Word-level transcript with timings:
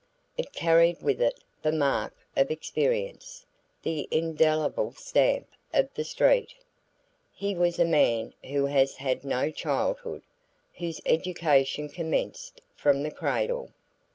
It 0.35 0.51
carried 0.51 0.99
with 1.03 1.21
it 1.21 1.43
the 1.61 1.71
mark 1.71 2.15
of 2.35 2.49
experience, 2.49 3.45
the 3.83 4.07
indelible 4.09 4.93
stamp 4.93 5.45
of 5.75 5.93
the 5.93 6.03
street. 6.03 6.55
He 7.31 7.53
was 7.53 7.77
a 7.77 7.85
man 7.85 8.33
who 8.47 8.65
has 8.65 8.95
had 8.95 9.23
no 9.23 9.51
childhood, 9.51 10.23
whose 10.75 11.01
education 11.05 11.87
commenced 11.87 12.61
from 12.75 13.03
the 13.03 13.11
cradle. 13.11 13.73